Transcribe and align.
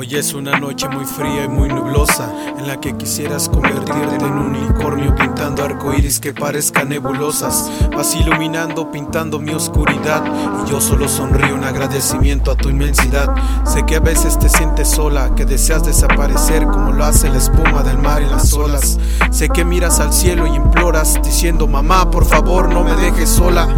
Hoy 0.00 0.14
es 0.14 0.32
una 0.32 0.58
noche 0.58 0.88
muy 0.88 1.04
fría 1.04 1.44
y 1.44 1.48
muy 1.48 1.68
nublosa 1.68 2.32
En 2.56 2.66
la 2.66 2.80
que 2.80 2.96
quisieras 2.96 3.50
convertirte 3.50 4.14
en 4.14 4.32
un 4.32 4.56
unicornio 4.56 5.14
Pintando 5.14 5.62
arcoíris 5.62 6.20
que 6.20 6.32
parezcan 6.32 6.88
nebulosas. 6.88 7.70
Vas 7.94 8.14
iluminando, 8.14 8.90
pintando 8.90 9.38
mi 9.38 9.52
oscuridad 9.52 10.24
Y 10.64 10.70
yo 10.70 10.80
solo 10.80 11.06
sonrío 11.06 11.54
en 11.54 11.64
agradecimiento 11.64 12.50
a 12.50 12.54
tu 12.54 12.70
inmensidad. 12.70 13.28
Sé 13.66 13.84
que 13.84 13.96
a 13.96 14.00
veces 14.00 14.38
te 14.38 14.48
sientes 14.48 14.88
sola 14.88 15.34
Que 15.34 15.44
deseas 15.44 15.84
desaparecer 15.84 16.64
como 16.64 16.92
lo 16.92 17.04
hace 17.04 17.28
la 17.28 17.36
espuma 17.36 17.82
del 17.82 17.98
mar 17.98 18.22
en 18.22 18.30
las 18.30 18.54
olas. 18.54 18.98
Sé 19.30 19.50
que 19.50 19.66
miras 19.66 20.00
al 20.00 20.14
cielo 20.14 20.46
y 20.46 20.54
imploras 20.54 21.20
Diciendo 21.22 21.66
mamá 21.66 22.10
por 22.10 22.24
favor 22.24 22.72
no 22.72 22.84
me 22.84 22.96
dejes 22.96 23.28
sola 23.28 23.68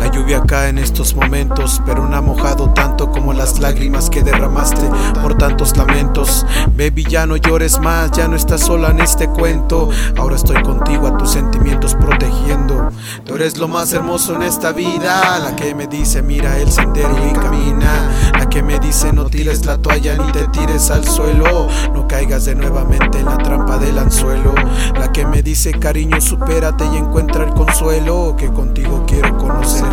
La 0.00 0.10
lluvia 0.10 0.42
cae 0.44 0.70
en 0.70 0.78
estos 0.78 1.14
momentos 1.14 1.80
Pero 1.86 2.08
no 2.08 2.16
ha 2.16 2.20
mojado 2.20 2.70
tanto 2.70 3.12
como 3.12 3.32
las 3.32 3.60
lágrimas 3.60 4.10
que 4.10 4.24
derramaste. 4.24 4.82
Por 5.22 5.38
tantos 5.38 5.67
lamentos. 5.76 6.46
Baby, 6.76 7.04
ya 7.04 7.26
no 7.26 7.36
llores 7.36 7.80
más, 7.80 8.10
ya 8.12 8.28
no 8.28 8.36
estás 8.36 8.62
sola 8.62 8.90
en 8.90 9.00
este 9.00 9.28
cuento. 9.28 9.90
Ahora 10.16 10.36
estoy 10.36 10.62
contigo 10.62 11.06
a 11.06 11.16
tus 11.16 11.30
sentimientos 11.30 11.94
protegiendo. 11.94 12.88
Tú 13.24 13.34
eres 13.34 13.58
lo 13.58 13.68
más 13.68 13.92
hermoso 13.92 14.34
en 14.34 14.42
esta 14.42 14.72
vida, 14.72 15.38
la 15.38 15.56
que 15.56 15.74
me 15.74 15.86
dice 15.86 16.22
mira 16.22 16.58
el 16.58 16.70
sendero 16.70 17.16
y 17.28 17.32
camina. 17.32 18.10
La 18.38 18.48
que 18.48 18.62
me 18.62 18.78
dice 18.78 19.12
no 19.12 19.26
tires 19.26 19.66
la 19.66 19.78
toalla 19.78 20.16
ni 20.16 20.30
te 20.32 20.46
tires 20.48 20.90
al 20.90 21.04
suelo. 21.04 21.68
No 21.92 22.06
caigas 22.06 22.44
de 22.44 22.54
nuevamente 22.54 23.18
en 23.18 23.26
la 23.26 23.38
trampa 23.38 23.78
del 23.78 23.98
anzuelo. 23.98 24.54
La 24.98 25.12
que 25.12 25.26
me 25.26 25.42
dice 25.42 25.72
cariño 25.72 26.20
supérate 26.20 26.84
y 26.86 26.96
encuentra 26.96 27.44
el 27.44 27.54
consuelo. 27.54 28.34
Que 28.36 28.48
contigo 28.52 29.04
quiero 29.06 29.36
conocer 29.38 29.87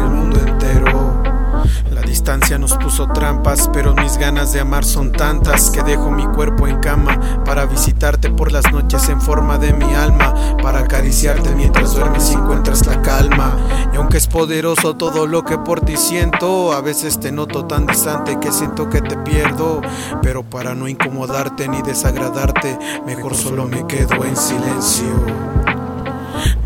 trampas, 3.04 3.70
pero 3.74 3.94
mis 3.94 4.18
ganas 4.18 4.54
de 4.54 4.62
amar 4.62 4.86
son 4.86 5.12
tantas 5.12 5.70
que 5.70 5.84
dejo 5.84 6.12
mi 6.12 6.26
cuerpo 6.28 6.66
en 6.66 6.80
cama 6.80 7.20
para 7.44 7.66
visitarte 7.66 8.30
por 8.30 8.54
las 8.54 8.72
noches 8.72 9.10
en 9.10 9.20
forma 9.20 9.58
de 9.58 9.74
mi 9.74 9.94
alma, 9.94 10.34
para 10.64 10.80
acariciarte 10.80 11.54
mientras 11.56 11.94
duermes 11.94 12.32
y 12.32 12.36
encuentras 12.36 12.86
la 12.86 13.02
calma. 13.02 13.54
Y 13.94 13.98
aunque 13.98 14.18
es 14.18 14.28
poderoso 14.28 14.96
todo 14.96 15.28
lo 15.28 15.44
que 15.44 15.58
por 15.58 15.82
ti 15.82 15.98
siento, 15.98 16.72
a 16.72 16.80
veces 16.80 17.20
te 17.20 17.34
noto 17.34 17.66
tan 17.66 17.86
distante 17.86 18.40
que 18.40 18.54
siento 18.54 18.90
que 18.90 19.02
te 19.02 19.18
pierdo, 19.18 19.82
pero 20.22 20.44
para 20.44 20.74
no 20.74 20.88
incomodarte 20.88 21.68
ni 21.68 21.82
desagradarte, 21.82 22.80
mejor 23.06 23.36
solo 23.36 23.66
me 23.66 23.86
quedo 23.88 24.24
en 24.24 24.38
silencio. 24.38 25.06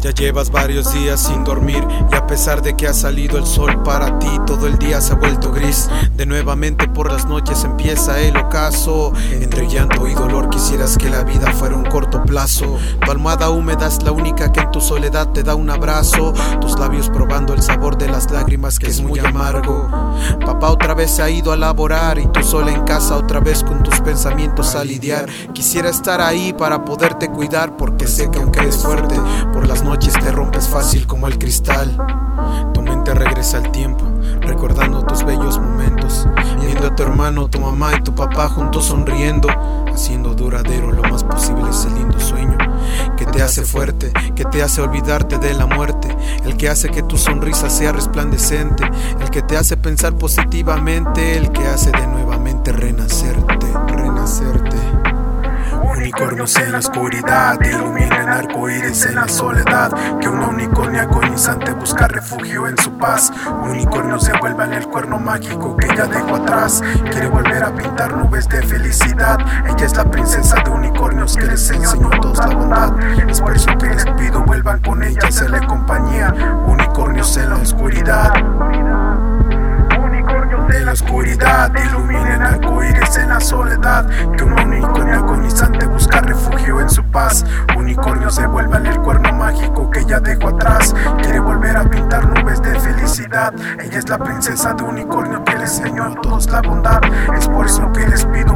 Ya 0.01 0.11
llevas 0.11 0.49
varios 0.49 0.93
días 0.93 1.19
sin 1.19 1.43
dormir 1.43 1.85
y 2.09 2.15
a 2.15 2.25
pesar 2.25 2.61
de 2.61 2.75
que 2.77 2.87
ha 2.87 2.93
salido 2.93 3.37
el 3.37 3.45
sol 3.45 3.83
para 3.83 4.17
ti, 4.17 4.29
todo 4.47 4.65
el 4.65 4.78
se 5.01 5.13
ha 5.13 5.15
vuelto 5.15 5.51
gris. 5.51 5.89
De 6.15 6.25
nuevamente 6.25 6.87
por 6.87 7.11
las 7.11 7.25
noches 7.25 7.63
empieza 7.63 8.19
el 8.19 8.35
ocaso. 8.37 9.13
Entre 9.31 9.67
llanto 9.67 10.07
y 10.07 10.13
dolor 10.13 10.49
quisieras 10.49 10.97
que 10.97 11.09
la 11.09 11.23
vida 11.23 11.51
fuera 11.53 11.75
un 11.75 11.85
corto 11.85 12.23
plazo. 12.23 12.77
Tu 13.03 13.11
almohada 13.11 13.49
húmeda 13.49 13.87
es 13.87 14.01
la 14.03 14.11
única 14.11 14.51
que 14.51 14.61
en 14.61 14.71
tu 14.71 14.81
soledad 14.81 15.29
te 15.29 15.43
da 15.43 15.55
un 15.55 15.69
abrazo. 15.69 16.33
Tus 16.61 16.77
labios 16.77 17.09
probando 17.09 17.53
el 17.53 17.61
sabor 17.61 17.97
de 17.97 18.09
las 18.09 18.31
lágrimas 18.31 18.79
que 18.79 18.87
es 18.87 19.01
muy 19.01 19.19
amargo. 19.19 19.89
Papá 20.45 20.69
otra 20.69 20.93
vez 20.93 21.11
se 21.11 21.21
ha 21.21 21.29
ido 21.29 21.51
a 21.51 21.57
laborar 21.57 22.19
y 22.19 22.27
tú 22.27 22.43
sola 22.43 22.71
en 22.71 22.83
casa 22.83 23.15
otra 23.15 23.39
vez 23.39 23.63
con 23.63 23.83
tus 23.83 23.99
pensamientos 24.01 24.75
a 24.75 24.83
lidiar. 24.83 25.27
Quisiera 25.53 25.89
estar 25.89 26.21
ahí 26.21 26.53
para 26.53 26.83
poderte 26.85 27.29
cuidar 27.29 27.77
porque 27.77 28.07
sé 28.07 28.29
que 28.29 28.39
aunque 28.39 28.59
eres 28.59 28.77
fuerte, 28.77 29.15
por 29.53 29.67
las 29.67 29.83
noches 29.83 30.13
te 30.13 30.31
rompes 30.31 30.67
fácil 30.67 31.07
como 31.07 31.27
el 31.27 31.37
cristal. 31.37 31.97
Tu 32.73 32.81
mente 32.81 33.13
regresa 33.13 33.57
al 33.57 33.71
tiempo, 33.71 34.05
recordando 34.41 35.03
tus 35.03 35.23
bellos 35.23 35.59
momentos. 35.59 36.27
Viendo 36.61 36.87
a 36.87 36.95
tu 36.95 37.03
hermano, 37.03 37.49
tu 37.49 37.59
mamá 37.59 37.95
y 37.97 38.01
tu 38.01 38.13
papá 38.13 38.49
juntos 38.49 38.85
sonriendo, 38.85 39.49
haciendo 39.91 40.33
duradero 40.33 40.91
lo 40.91 41.03
más 41.03 41.23
posible 41.23 41.69
ese 41.69 41.89
lindo 41.89 42.19
sueño 42.19 42.57
que 43.17 43.25
te 43.25 43.41
hace 43.41 43.63
fuerte, 43.63 44.11
que 44.35 44.45
te 44.45 44.63
hace 44.63 44.81
olvidarte 44.81 45.37
de 45.37 45.53
la 45.53 45.65
muerte, 45.65 46.15
el 46.45 46.57
que 46.57 46.69
hace 46.69 46.89
que 46.89 47.03
tu 47.03 47.17
sonrisa 47.17 47.69
sea 47.69 47.91
resplandecente, 47.91 48.89
el 49.19 49.29
que 49.29 49.41
te 49.41 49.57
hace 49.57 49.77
pensar 49.77 50.13
positivamente, 50.15 51.37
el 51.37 51.51
que 51.51 51.67
hace 51.67 51.91
de 51.91 52.07
Unicornios 56.39 56.67
en 56.67 56.71
la 56.71 56.77
oscuridad, 56.77 57.59
iluminan 57.65 58.29
arcoíris 58.29 59.05
en 59.07 59.15
la 59.15 59.27
soledad. 59.27 59.91
Que 60.21 60.29
una 60.29 60.47
unicornia 60.47 61.01
agonizante 61.01 61.73
busca 61.73 62.07
refugio 62.07 62.65
en 62.65 62.77
su 62.77 62.97
paz. 62.97 63.29
Unicornio 63.61 64.17
se 64.19 64.31
vuelve 64.39 64.63
en 64.63 64.73
el 64.75 64.87
cuerno 64.87 65.19
mágico 65.19 65.75
que 65.75 65.87
ella 65.87 66.05
dejó 66.05 66.37
atrás. 66.37 66.81
Quiere 67.11 67.27
volver 67.27 67.61
a 67.61 67.75
pintar 67.75 68.15
nubes 68.15 68.47
de 68.47 68.61
felicidad. 68.61 69.37
Ella 69.65 69.85
es 69.85 69.97
la 69.97 70.09
princesa 70.09 70.55
de 70.63 70.69
unicornios 70.69 71.35
que 71.35 71.45
les 71.45 71.69
enseñó 71.71 72.07
a 72.07 72.21
todos 72.21 72.37
la 72.37 72.55
bondad. 72.55 72.93
Es 73.29 73.41
por 73.41 73.53
eso 73.53 73.77
que 73.77 73.87
les 73.87 74.05
pido 74.05 74.41
vuelvan 74.41 74.79
con 74.81 75.03
ella, 75.03 75.27
hacerle 75.27 75.59
compañía. 75.67 76.33
Unicornios 76.65 77.35
en 77.35 77.49
la 77.49 77.57
oscuridad. 77.57 78.33
Unicornios 80.01 80.73
en 80.73 80.85
la 80.85 80.91
oscuridad, 80.93 81.71
iluminen 81.83 82.43
arcoíris 82.43 83.17
en 83.17 83.27
la 83.27 83.41
soledad. 83.41 84.07
Paz. 87.19 87.43
Unicornio 87.77 88.29
se 88.29 88.47
vuelve 88.47 88.77
el 88.77 88.99
cuerno 89.01 89.33
mágico 89.33 89.89
que 89.91 89.99
ella 89.99 90.19
dejó 90.21 90.49
atrás. 90.49 90.95
Quiere 91.21 91.39
volver 91.39 91.75
a 91.75 91.83
pintar 91.83 92.25
nubes 92.27 92.61
de 92.61 92.79
felicidad. 92.79 93.53
Ella 93.83 93.99
es 93.99 94.07
la 94.07 94.17
princesa 94.17 94.73
de 94.73 94.83
unicornio 94.83 95.43
que 95.43 95.57
les 95.57 95.79
enseñó 95.79 96.05
a 96.05 96.15
todos 96.21 96.49
la 96.49 96.61
bondad. 96.61 97.01
Es 97.37 97.47
por 97.49 97.65
eso 97.65 97.91
que 97.91 98.07
les 98.07 98.25
pido 98.25 98.55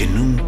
que 0.00 0.06
nunca 0.06 0.39